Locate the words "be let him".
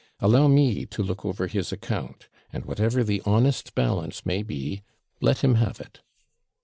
4.41-5.53